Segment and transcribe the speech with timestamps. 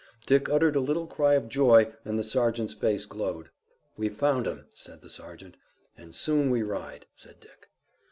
[0.25, 3.51] Dick uttered a little cry of joy and the sergeant's face glowed.
[3.97, 5.57] "We've found 'em," said the sergeant.
[5.95, 7.69] "And soon we ride," said Dick.